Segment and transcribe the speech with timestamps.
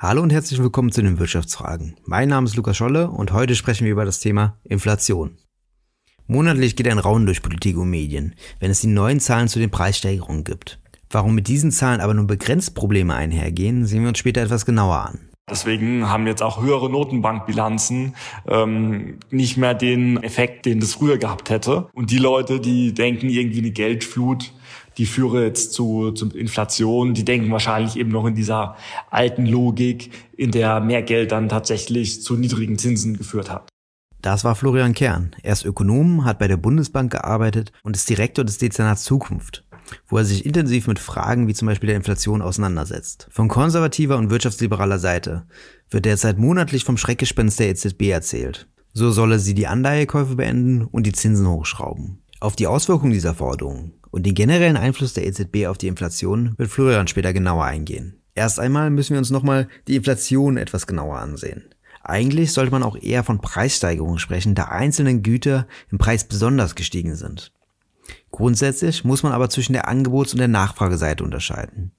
[0.00, 1.96] Hallo und herzlich willkommen zu den Wirtschaftsfragen.
[2.04, 5.38] Mein Name ist Lukas Scholle und heute sprechen wir über das Thema Inflation.
[6.28, 9.72] Monatlich geht ein Raun durch Politik und Medien, wenn es die neuen Zahlen zu den
[9.72, 10.78] Preissteigerungen gibt.
[11.10, 14.98] Warum mit diesen Zahlen aber nur begrenzt Probleme einhergehen, sehen wir uns später etwas genauer
[14.98, 15.18] an.
[15.50, 18.14] Deswegen haben jetzt auch höhere Notenbankbilanzen
[18.46, 21.88] ähm, nicht mehr den Effekt, den das früher gehabt hätte.
[21.92, 24.52] Und die Leute, die denken irgendwie eine Geldflut,
[24.98, 28.76] die führe jetzt zu, zu Inflation, die denken wahrscheinlich eben noch in dieser
[29.10, 33.68] alten Logik, in der mehr Geld dann tatsächlich zu niedrigen Zinsen geführt hat.
[34.20, 35.30] Das war Florian Kern.
[35.42, 39.64] Er ist Ökonom, hat bei der Bundesbank gearbeitet und ist Direktor des Dezernats Zukunft
[40.06, 43.28] wo er sich intensiv mit Fragen wie zum Beispiel der Inflation auseinandersetzt.
[43.30, 45.46] Von konservativer und wirtschaftsliberaler Seite
[45.90, 48.68] wird derzeit monatlich vom Schreckgespenst der EZB erzählt.
[48.92, 52.22] So solle sie die Anleihekäufe beenden und die Zinsen hochschrauben.
[52.40, 56.70] Auf die Auswirkungen dieser Forderungen und den generellen Einfluss der EZB auf die Inflation wird
[56.70, 58.20] Florian später genauer eingehen.
[58.34, 61.74] Erst einmal müssen wir uns nochmal die Inflation etwas genauer ansehen.
[62.02, 67.16] Eigentlich sollte man auch eher von Preissteigerungen sprechen, da einzelne Güter im Preis besonders gestiegen
[67.16, 67.52] sind.
[68.30, 71.92] Grundsätzlich muss man aber zwischen der Angebots- und der Nachfrageseite unterscheiden.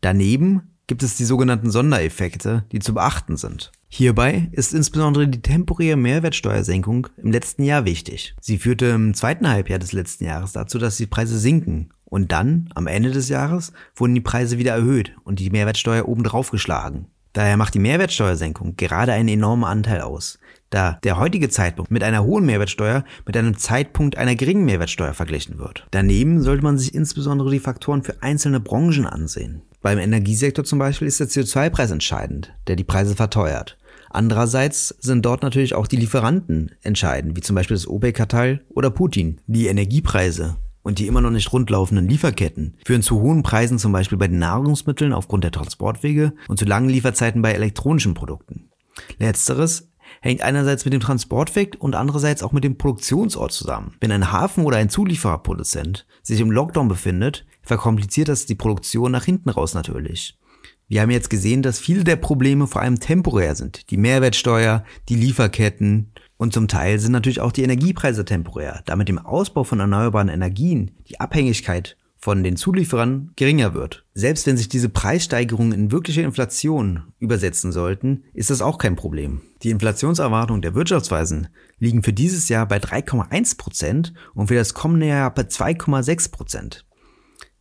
[0.00, 3.72] Daneben gibt es die sogenannten Sondereffekte, die zu beachten sind.
[3.96, 8.34] Hierbei ist insbesondere die temporäre Mehrwertsteuersenkung im letzten Jahr wichtig.
[8.40, 11.90] Sie führte im zweiten Halbjahr des letzten Jahres dazu, dass die Preise sinken.
[12.04, 16.50] Und dann, am Ende des Jahres, wurden die Preise wieder erhöht und die Mehrwertsteuer obendrauf
[16.50, 17.06] geschlagen.
[17.34, 22.24] Daher macht die Mehrwertsteuersenkung gerade einen enormen Anteil aus, da der heutige Zeitpunkt mit einer
[22.24, 25.86] hohen Mehrwertsteuer mit einem Zeitpunkt einer geringen Mehrwertsteuer verglichen wird.
[25.92, 29.62] Daneben sollte man sich insbesondere die Faktoren für einzelne Branchen ansehen.
[29.82, 33.76] Beim Energiesektor zum Beispiel ist der CO2-Preis entscheidend, der die Preise verteuert.
[34.14, 39.40] Andererseits sind dort natürlich auch die Lieferanten entscheidend, wie zum Beispiel das OPEC-Kartell oder Putin.
[39.48, 44.16] Die Energiepreise und die immer noch nicht rundlaufenden Lieferketten führen zu hohen Preisen zum Beispiel
[44.16, 48.70] bei den Nahrungsmitteln aufgrund der Transportwege und zu langen Lieferzeiten bei elektronischen Produkten.
[49.18, 53.96] Letzteres hängt einerseits mit dem Transportweg und andererseits auch mit dem Produktionsort zusammen.
[54.00, 59.24] Wenn ein Hafen oder ein Zuliefererproduzent sich im Lockdown befindet, verkompliziert das die Produktion nach
[59.24, 60.38] hinten raus natürlich.
[60.86, 63.90] Wir haben jetzt gesehen, dass viele der Probleme vor allem temporär sind.
[63.90, 69.08] Die Mehrwertsteuer, die Lieferketten, und zum Teil sind natürlich auch die Energiepreise temporär, da mit
[69.08, 74.04] dem Ausbau von erneuerbaren Energien die Abhängigkeit von den Zulieferern geringer wird.
[74.14, 79.42] Selbst wenn sich diese Preissteigerungen in wirkliche Inflation übersetzen sollten, ist das auch kein Problem.
[79.62, 85.06] Die Inflationserwartungen der Wirtschaftsweisen liegen für dieses Jahr bei 3,1 Prozent und für das kommende
[85.06, 86.86] Jahr bei 2,6 Prozent.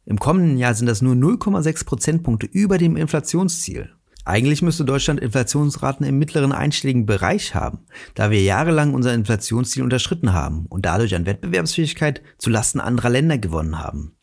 [0.06, 3.91] Im kommenden Jahr sind das nur 0,6 Prozentpunkte über dem Inflationsziel.
[4.25, 7.80] Eigentlich müsste Deutschland Inflationsraten im mittleren einstelligen Bereich haben,
[8.16, 13.38] da wir jahrelang unser Inflationsziel unterschritten haben und dadurch an Wettbewerbsfähigkeit zu Lasten anderer Länder
[13.38, 14.16] gewonnen haben.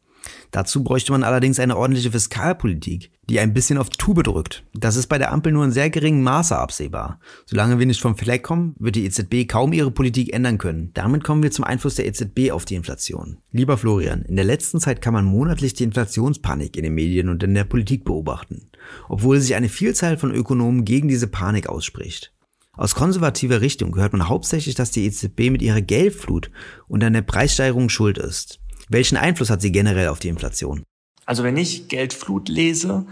[0.51, 4.65] Dazu bräuchte man allerdings eine ordentliche Fiskalpolitik, die ein bisschen auf Tube drückt.
[4.75, 7.21] Das ist bei der Ampel nur in sehr geringem Maße absehbar.
[7.47, 10.91] Solange wir nicht vom Fleck kommen, wird die EZB kaum ihre Politik ändern können.
[10.95, 13.39] Damit kommen wir zum Einfluss der EZB auf die Inflation.
[13.53, 17.43] Lieber Florian, in der letzten Zeit kann man monatlich die Inflationspanik in den Medien und
[17.43, 18.71] in der Politik beobachten,
[19.09, 22.33] obwohl sich eine Vielzahl von Ökonomen gegen diese Panik ausspricht.
[22.73, 26.51] Aus konservativer Richtung hört man hauptsächlich, dass die EZB mit ihrer Geldflut
[26.89, 28.61] und an der Preissteigerung schuld ist.
[28.91, 30.83] Welchen Einfluss hat sie generell auf die Inflation?
[31.25, 33.07] Also wenn ich Geldflut lese,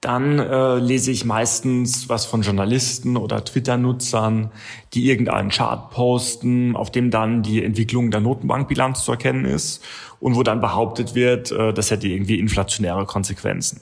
[0.00, 4.52] dann äh, lese ich meistens was von Journalisten oder Twitter-Nutzern,
[4.94, 9.82] die irgendeinen Chart posten, auf dem dann die Entwicklung der Notenbankbilanz zu erkennen ist
[10.20, 13.80] und wo dann behauptet wird, äh, das hätte irgendwie inflationäre Konsequenzen.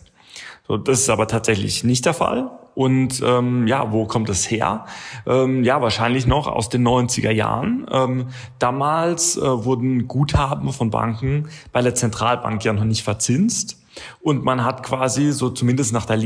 [0.66, 2.50] So, das ist aber tatsächlich nicht der Fall.
[2.74, 4.86] Und ähm, ja, wo kommt es her?
[5.26, 7.86] Ähm, ja, wahrscheinlich noch aus den 90er Jahren.
[7.90, 8.26] Ähm,
[8.58, 13.80] damals äh, wurden Guthaben von Banken bei der Zentralbank ja noch nicht verzinst.
[14.20, 16.16] Und man hat quasi, so zumindest nach der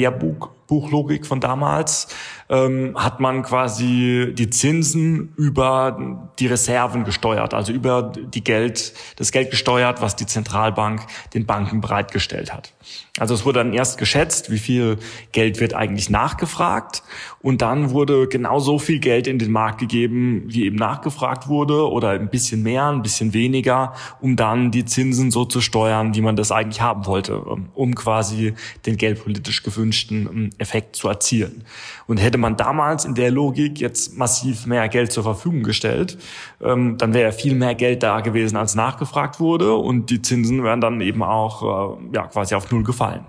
[0.69, 2.09] Lehrbuchlogik von damals,
[2.51, 9.33] ähm, hat man quasi die Zinsen über die Reserven gesteuert, also über die Geld, das
[9.33, 11.03] Geld gesteuert, was die Zentralbank
[11.35, 12.73] den Banken bereitgestellt hat.
[13.19, 14.99] Also es wurde dann erst geschätzt, wie viel
[15.33, 17.03] Geld wird eigentlich nachgefragt
[17.41, 22.11] und dann wurde genauso viel Geld in den Markt gegeben, wie eben nachgefragt wurde oder
[22.11, 26.37] ein bisschen mehr, ein bisschen weniger, um dann die Zinsen so zu steuern, wie man
[26.37, 28.55] das eigentlich haben wollte, um quasi
[28.87, 31.65] den geldpolitisch gewünschten ähm, Effekt zu erzielen.
[32.07, 36.19] Und hätte man damals in der Logik jetzt massiv mehr Geld zur Verfügung gestellt,
[36.63, 40.81] ähm, dann wäre viel mehr Geld da gewesen, als nachgefragt wurde und die Zinsen wären
[40.81, 43.25] dann eben auch äh, ja quasi auf null gefallen.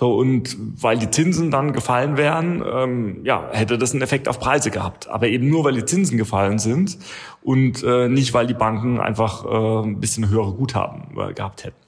[0.00, 4.40] So, und weil die Zinsen dann gefallen wären, ähm, ja, hätte das einen Effekt auf
[4.40, 5.08] Preise gehabt.
[5.08, 6.96] Aber eben nur, weil die Zinsen gefallen sind
[7.42, 11.79] und äh, nicht, weil die Banken einfach äh, ein bisschen höhere Guthaben äh, gehabt hätten.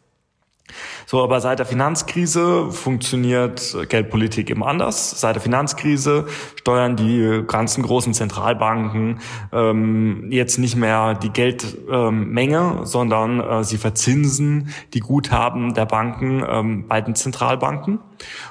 [1.07, 5.21] So, aber seit der Finanzkrise funktioniert Geldpolitik eben anders.
[5.21, 6.27] Seit der Finanzkrise
[6.57, 9.21] steuern die ganzen großen Zentralbanken
[9.53, 16.45] ähm, jetzt nicht mehr die Geldmenge, ähm, sondern äh, sie verzinsen die Guthaben der Banken
[16.49, 17.99] ähm, bei den Zentralbanken.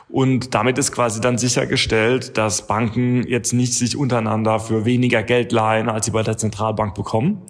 [0.10, 5.52] Und damit ist quasi dann sichergestellt, dass Banken jetzt nicht sich untereinander für weniger Geld
[5.52, 7.42] leihen, als sie bei der Zentralbank bekommen.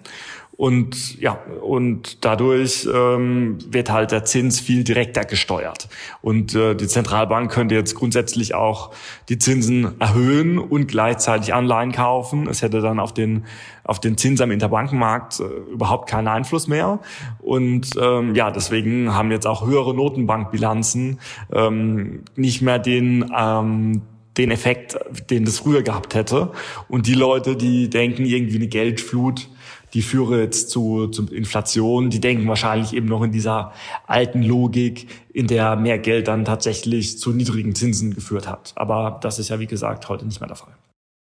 [0.62, 5.88] Und ja, und dadurch ähm, wird halt der Zins viel direkter gesteuert.
[6.20, 8.92] Und äh, die Zentralbank könnte jetzt grundsätzlich auch
[9.28, 12.46] die Zinsen erhöhen und gleichzeitig Anleihen kaufen.
[12.48, 13.44] Es hätte dann auf den
[13.82, 17.00] auf den Zins am Interbankenmarkt äh, überhaupt keinen Einfluss mehr.
[17.40, 21.18] Und ähm, ja, deswegen haben jetzt auch höhere Notenbankbilanzen
[21.52, 24.02] ähm, nicht mehr den ähm,
[24.36, 24.96] den Effekt,
[25.28, 26.52] den das früher gehabt hätte.
[26.88, 29.48] Und die Leute, die denken, irgendwie eine Geldflut
[29.94, 32.10] die führe jetzt zu, zu Inflation.
[32.10, 33.72] Die denken wahrscheinlich eben noch in dieser
[34.06, 38.72] alten Logik, in der mehr Geld dann tatsächlich zu niedrigen Zinsen geführt hat.
[38.76, 40.74] Aber das ist ja, wie gesagt, heute nicht mehr der Fall.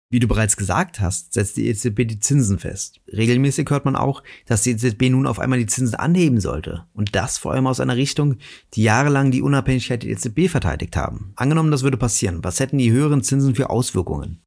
[0.08, 3.00] Wie du bereits gesagt hast, setzt die EZB die Zinsen fest.
[3.08, 6.84] Regelmäßig hört man auch, dass die EZB nun auf einmal die Zinsen anheben sollte.
[6.94, 8.36] Und das vor allem aus einer Richtung,
[8.74, 11.32] die jahrelang die Unabhängigkeit der EZB verteidigt haben.
[11.34, 12.44] Angenommen, das würde passieren.
[12.44, 14.45] Was hätten die höheren Zinsen für Auswirkungen?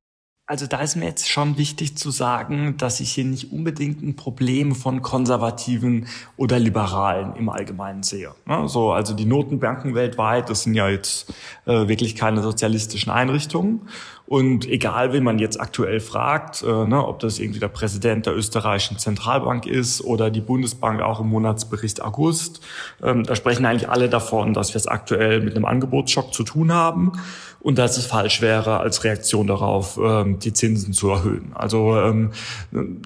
[0.50, 4.16] Also da ist mir jetzt schon wichtig zu sagen, dass ich hier nicht unbedingt ein
[4.16, 6.08] Problem von Konservativen
[6.38, 8.32] oder Liberalen im Allgemeinen sehe.
[8.66, 11.32] So, also die Notenbanken weltweit, das sind ja jetzt
[11.68, 13.82] äh, wirklich keine sozialistischen Einrichtungen.
[14.30, 18.36] Und egal, wen man jetzt aktuell fragt, äh, ne, ob das irgendwie der Präsident der
[18.36, 22.62] österreichischen Zentralbank ist oder die Bundesbank auch im Monatsbericht August,
[23.02, 26.72] ähm, da sprechen eigentlich alle davon, dass wir es aktuell mit einem Angebotsschock zu tun
[26.72, 27.14] haben
[27.62, 31.52] und dass es falsch wäre, als Reaktion darauf ähm, die Zinsen zu erhöhen.
[31.54, 32.32] Also ähm,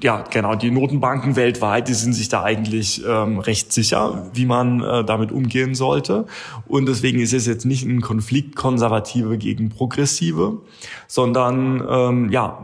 [0.01, 4.83] ja, genau, die Notenbanken weltweit, die sind sich da eigentlich ähm, recht sicher, wie man
[4.83, 6.25] äh, damit umgehen sollte.
[6.67, 10.59] Und deswegen ist es jetzt nicht ein Konflikt Konservative gegen Progressive,
[11.13, 12.63] sondern ähm, ja,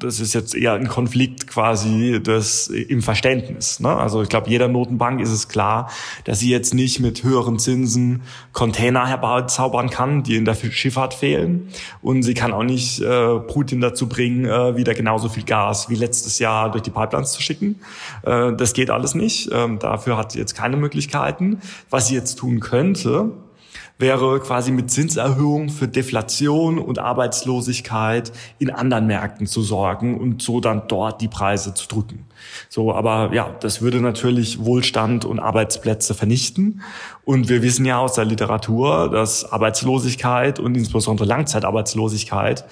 [0.00, 3.80] das ist jetzt eher ein Konflikt quasi des im Verständnis.
[3.80, 3.88] Ne?
[3.88, 5.90] Also ich glaube, jeder Notenbank ist es klar,
[6.22, 8.22] dass sie jetzt nicht mit höheren Zinsen
[8.52, 11.68] Container herzaubern kann, die in der Schifffahrt Schifffahrt fehlen.
[12.00, 15.96] Und sie kann auch nicht äh, Putin dazu bringen, äh, wieder genauso viel Gas wie
[15.96, 17.80] letztes Jahr durch die Pipelines zu schicken.
[18.22, 19.50] Äh, das geht alles nicht.
[19.52, 21.58] Ähm, dafür hat sie jetzt keine Möglichkeiten.
[21.90, 23.32] Was sie jetzt tun könnte,
[23.98, 30.60] wäre quasi mit Zinserhöhung für Deflation und Arbeitslosigkeit in anderen Märkten zu sorgen und so
[30.60, 32.26] dann dort die Preise zu drücken.
[32.68, 36.82] So, aber ja, das würde natürlich Wohlstand und Arbeitsplätze vernichten.
[37.24, 42.64] Und wir wissen ja aus der Literatur, dass Arbeitslosigkeit und insbesondere Langzeitarbeitslosigkeit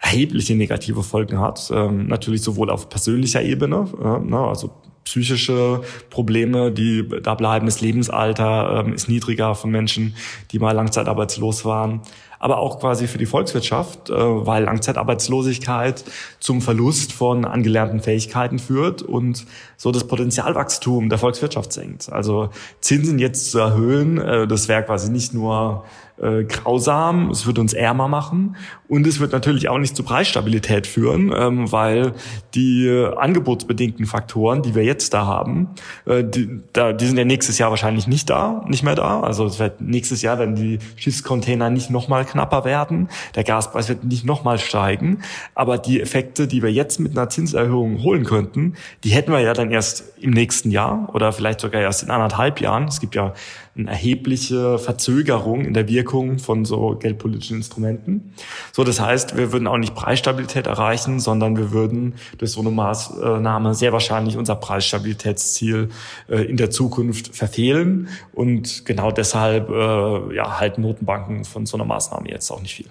[0.00, 1.70] erhebliche negative Folgen hat.
[1.74, 4.70] Ähm, natürlich sowohl auf persönlicher Ebene, äh, ne, also
[5.08, 7.64] psychische Probleme, die da bleiben.
[7.64, 10.14] Das Lebensalter ähm, ist niedriger von Menschen,
[10.52, 12.02] die mal langzeitarbeitslos waren.
[12.38, 16.04] Aber auch quasi für die Volkswirtschaft, äh, weil Langzeitarbeitslosigkeit
[16.38, 19.46] zum Verlust von angelernten Fähigkeiten führt und
[19.76, 22.12] so das Potenzialwachstum der Volkswirtschaft senkt.
[22.12, 22.50] Also
[22.80, 25.84] Zinsen jetzt zu erhöhen, äh, das wäre quasi nicht nur
[26.20, 28.56] äh, grausam, es wird uns ärmer machen
[28.88, 32.12] und es wird natürlich auch nicht zu Preisstabilität führen, ähm, weil
[32.54, 35.68] die angebotsbedingten Faktoren, die wir jetzt da haben,
[36.06, 39.20] die, die sind ja nächstes Jahr wahrscheinlich nicht da, nicht mehr da.
[39.20, 44.04] Also es wird nächstes Jahr werden die Schiffscontainer nicht nochmal knapper werden, der Gaspreis wird
[44.04, 45.22] nicht nochmal steigen,
[45.54, 49.52] aber die Effekte, die wir jetzt mit einer Zinserhöhung holen könnten, die hätten wir ja
[49.52, 52.84] dann erst im nächsten Jahr oder vielleicht sogar erst in anderthalb Jahren.
[52.84, 53.34] Es gibt ja
[53.78, 58.34] eine erhebliche Verzögerung in der Wirkung von so geldpolitischen Instrumenten.
[58.72, 62.70] So, das heißt, wir würden auch nicht Preisstabilität erreichen, sondern wir würden durch so eine
[62.70, 65.90] Maßnahme sehr wahrscheinlich unser Preisstabilitätsziel
[66.28, 68.08] äh, in der Zukunft verfehlen.
[68.32, 72.90] Und genau deshalb äh, ja, halten Notenbanken von so einer Maßnahme jetzt auch nicht viel.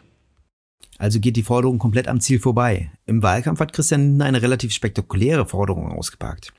[0.98, 2.92] Also geht die Forderung komplett am Ziel vorbei.
[3.06, 6.54] Im Wahlkampf hat Christian eine relativ spektakuläre Forderung ausgepackt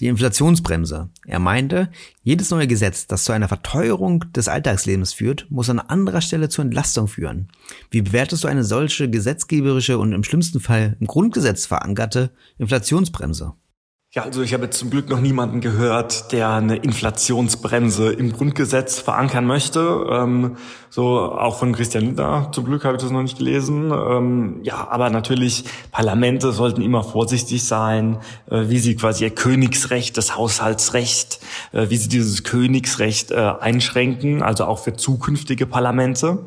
[0.00, 1.10] die Inflationsbremse.
[1.26, 1.90] Er meinte,
[2.22, 6.64] jedes neue Gesetz, das zu einer Verteuerung des Alltagslebens führt, muss an anderer Stelle zur
[6.64, 7.48] Entlastung führen.
[7.90, 13.54] Wie bewertest du eine solche gesetzgeberische und im schlimmsten Fall im Grundgesetz verankerte Inflationsbremse?
[14.14, 18.98] Ja, also ich habe jetzt zum Glück noch niemanden gehört, der eine Inflationsbremse im Grundgesetz
[18.98, 20.06] verankern möchte.
[20.10, 20.56] Ähm,
[20.88, 22.50] so auch von Christian Lindner.
[22.52, 23.92] Zum Glück habe ich das noch nicht gelesen.
[23.92, 28.16] Ähm, ja, aber natürlich Parlamente sollten immer vorsichtig sein,
[28.50, 31.40] äh, wie sie quasi ihr Königsrecht, das Haushaltsrecht,
[31.72, 36.46] äh, wie sie dieses Königsrecht äh, einschränken, also auch für zukünftige Parlamente.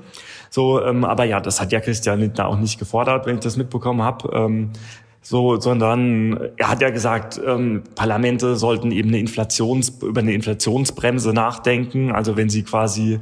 [0.49, 3.55] So, ähm, aber ja, das hat ja Christian Lindner auch nicht gefordert, wenn ich das
[3.55, 4.29] mitbekommen habe.
[4.33, 4.71] Ähm,
[5.23, 11.31] so, sondern er hat ja gesagt, ähm, Parlamente sollten eben eine Inflations, über eine Inflationsbremse
[11.31, 12.11] nachdenken.
[12.11, 13.19] Also wenn sie quasi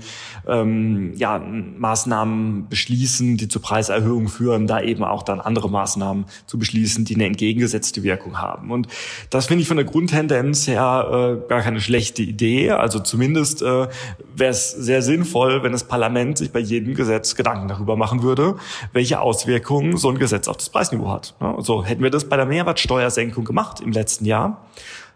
[0.48, 6.58] ähm, ja, Maßnahmen beschließen, die zu Preiserhöhungen führen, da eben auch dann andere Maßnahmen zu
[6.58, 8.72] beschließen, die eine entgegengesetzte Wirkung haben.
[8.72, 8.88] Und
[9.30, 12.72] das finde ich von der Grundtendenz her äh, gar keine schlechte Idee.
[12.72, 13.88] Also zumindest äh,
[14.36, 18.56] wäre es sehr sinnvoll, wenn das Parlament sich bei jedem Gesetz Gedanken darüber machen würde,
[18.94, 21.36] welche Auswirkungen so ein Gesetz auf das Preisniveau hat.
[21.42, 24.66] Ja, so hätten wir das bei der Mehrwertsteuersenkung gemacht im letzten Jahr,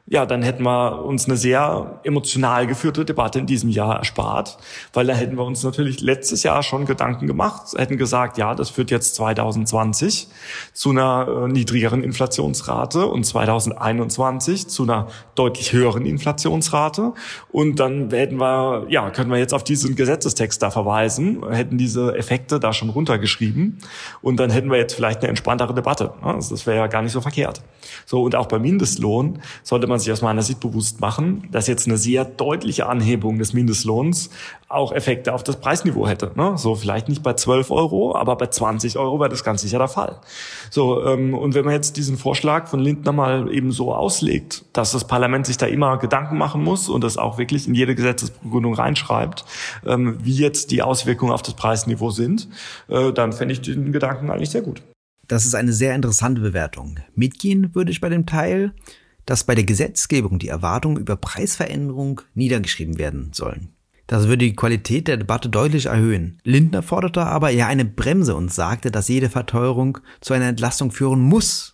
[0.06, 4.58] ja, dann hätten wir uns eine sehr emotional geführte Debatte in diesem Jahr erspart,
[4.92, 8.70] weil da hätten wir uns natürlich letztes Jahr schon Gedanken gemacht, hätten gesagt, ja, das
[8.70, 10.28] führt jetzt 2020
[10.74, 17.14] zu einer äh, niedrigeren Inflationsrate und 2021 zu einer deutlich höheren Inflationsrate
[17.54, 22.14] und dann hätten wir, ja, können wir jetzt auf diesen Gesetzestext da verweisen, hätten diese
[22.18, 23.80] Effekte da schon runtergeschrieben
[24.22, 26.14] und dann hätten wir jetzt vielleicht eine entspanntere Debatte.
[26.22, 27.62] Das wäre ja gar nicht so verkehrt.
[28.06, 31.68] So und auch beim Mindestlohn sollte man man sich aus meiner Sicht bewusst machen, dass
[31.68, 34.30] jetzt eine sehr deutliche Anhebung des Mindestlohns
[34.68, 36.32] auch Effekte auf das Preisniveau hätte.
[36.36, 36.58] Ne?
[36.58, 39.88] So vielleicht nicht bei 12 Euro, aber bei 20 Euro wäre das ganz sicher der
[39.88, 40.18] Fall.
[40.70, 44.92] So ähm, und wenn man jetzt diesen Vorschlag von Lindner mal eben so auslegt, dass
[44.92, 48.74] das Parlament sich da immer Gedanken machen muss und das auch wirklich in jede Gesetzesbegründung
[48.74, 49.46] reinschreibt,
[49.86, 52.50] ähm, wie jetzt die Auswirkungen auf das Preisniveau sind,
[52.88, 54.82] äh, dann fände ich den Gedanken eigentlich sehr gut.
[55.28, 56.98] Das ist eine sehr interessante Bewertung.
[57.16, 58.74] Mitgehen würde ich bei dem Teil,
[59.25, 63.70] dass bei der Gesetzgebung die Erwartungen über Preisveränderung niedergeschrieben werden sollen.
[64.08, 66.39] Das würde die Qualität der Debatte deutlich erhöhen.
[66.44, 71.22] Lindner forderte aber eher eine Bremse und sagte, dass jede Verteuerung zu einer Entlastung führen
[71.22, 71.73] muss.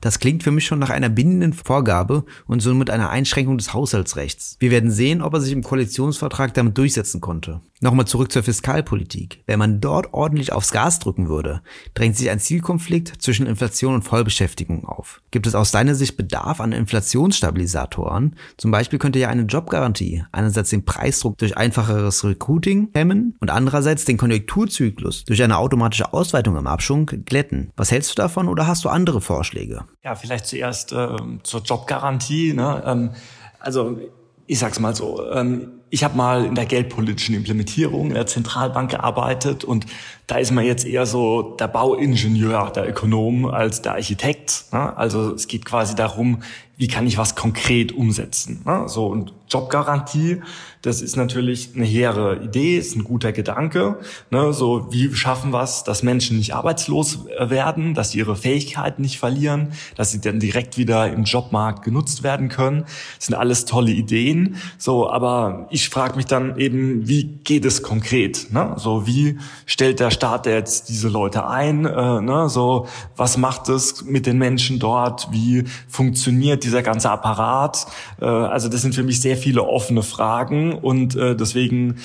[0.00, 4.56] Das klingt für mich schon nach einer bindenden Vorgabe und somit einer Einschränkung des Haushaltsrechts.
[4.58, 7.60] Wir werden sehen, ob er sich im Koalitionsvertrag damit durchsetzen konnte.
[7.80, 9.42] Nochmal zurück zur Fiskalpolitik.
[9.46, 11.60] Wenn man dort ordentlich aufs Gas drücken würde,
[11.92, 15.20] drängt sich ein Zielkonflikt zwischen Inflation und Vollbeschäftigung auf.
[15.30, 18.36] Gibt es aus deiner Sicht Bedarf an Inflationsstabilisatoren?
[18.56, 24.06] Zum Beispiel könnte ja eine Jobgarantie einerseits den Preisdruck durch einfacheres Recruiting hemmen und andererseits
[24.06, 27.72] den Konjunkturzyklus durch eine automatische Ausweitung im Abschwung glätten.
[27.76, 29.75] Was hältst du davon oder hast du andere Vorschläge?
[30.04, 32.52] Ja, vielleicht zuerst äh, zur Jobgarantie.
[32.52, 32.82] Ne?
[32.86, 33.10] Ähm,
[33.58, 33.98] also
[34.46, 38.90] ich sag's mal so, ähm, ich habe mal in der geldpolitischen Implementierung in der Zentralbank
[38.90, 39.86] gearbeitet und
[40.26, 44.64] da ist man jetzt eher so der Bauingenieur, der Ökonom als der Architekt.
[44.72, 44.96] Ne?
[44.96, 46.42] Also es geht quasi darum,
[46.76, 48.62] wie kann ich was konkret umsetzen.
[48.66, 48.84] Ne?
[48.86, 50.42] So und Jobgarantie,
[50.82, 53.98] das ist natürlich eine hehre Idee, ist ein guter Gedanke.
[54.30, 54.52] Ne?
[54.52, 59.18] So wie schaffen wir es, dass Menschen nicht arbeitslos werden, dass sie ihre Fähigkeiten nicht
[59.18, 62.82] verlieren, dass sie dann direkt wieder im Jobmarkt genutzt werden können.
[63.16, 64.56] Das sind alles tolle Ideen.
[64.76, 68.52] So, aber ich frage mich dann eben, wie geht es konkret?
[68.52, 68.74] Ne?
[68.76, 71.86] So wie stellt der Staat jetzt diese Leute ein?
[71.86, 72.48] Äh, ne?
[72.50, 75.28] So was macht es mit den Menschen dort?
[75.32, 77.86] Wie funktioniert dieser ganze Apparat?
[78.20, 81.96] Äh, also das sind für mich sehr viele offene Fragen und äh, deswegen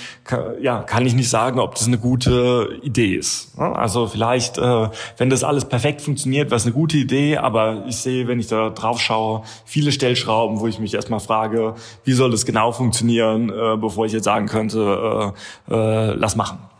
[0.61, 3.57] ja kann ich nicht sagen, ob das eine gute Idee ist.
[3.59, 7.37] Also vielleicht, äh, wenn das alles perfekt funktioniert, wäre es eine gute Idee.
[7.37, 11.75] Aber ich sehe, wenn ich da drauf schaue, viele Stellschrauben, wo ich mich erstmal frage,
[12.03, 13.51] wie soll das genau funktionieren?
[13.81, 15.33] Bevor ich jetzt sagen könnte,
[15.67, 16.70] lass machen.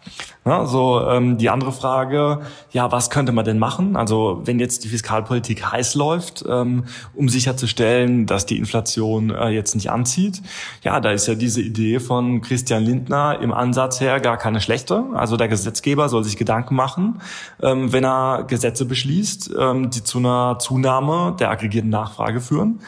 [0.43, 2.41] Ja, so ähm, die andere Frage,
[2.71, 3.95] ja, was könnte man denn machen?
[3.95, 9.75] Also wenn jetzt die Fiskalpolitik heiß läuft, ähm, um sicherzustellen, dass die Inflation äh, jetzt
[9.75, 10.41] nicht anzieht,
[10.81, 15.03] ja, da ist ja diese Idee von Christian Lindner im Ansatz her gar keine schlechte.
[15.13, 17.21] Also der Gesetzgeber soll sich Gedanken machen,
[17.61, 22.79] ähm, wenn er Gesetze beschließt, ähm, die zu einer Zunahme der aggregierten Nachfrage führen.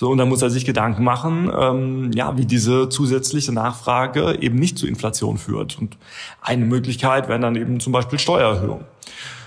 [0.00, 4.56] So, und dann muss er sich Gedanken machen, ähm, ja, wie diese zusätzliche Nachfrage eben
[4.56, 5.76] nicht zu Inflation führt.
[5.76, 5.96] Und
[6.58, 8.84] eine Möglichkeit wäre dann eben zum Beispiel Steuererhöhung.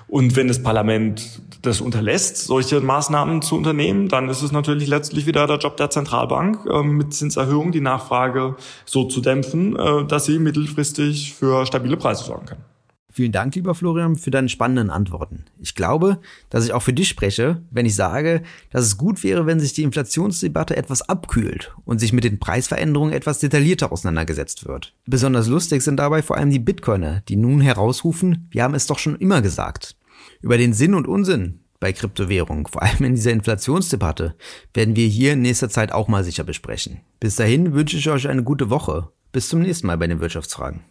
[0.07, 5.25] Und wenn das Parlament das unterlässt, solche Maßnahmen zu unternehmen, dann ist es natürlich letztlich
[5.25, 10.25] wieder der Job der Zentralbank, äh, mit Zinserhöhungen die Nachfrage so zu dämpfen, äh, dass
[10.25, 12.70] sie mittelfristig für stabile Preise sorgen kann.
[13.11, 15.45] Vielen Dank, lieber Florian, für deine spannenden Antworten.
[15.59, 19.45] Ich glaube, dass ich auch für dich spreche, wenn ich sage, dass es gut wäre,
[19.45, 24.95] wenn sich die Inflationsdebatte etwas abkühlt und sich mit den Preisveränderungen etwas detaillierter auseinandergesetzt wird.
[25.05, 28.99] Besonders lustig sind dabei vor allem die Bitcoiner, die nun herausrufen, wir haben es doch
[28.99, 29.97] schon immer gesagt.
[30.41, 34.35] Über den Sinn und Unsinn bei Kryptowährungen, vor allem in dieser Inflationsdebatte,
[34.73, 37.01] werden wir hier in nächster Zeit auch mal sicher besprechen.
[37.19, 39.09] Bis dahin wünsche ich euch eine gute Woche.
[39.31, 40.81] Bis zum nächsten Mal bei den Wirtschaftsfragen.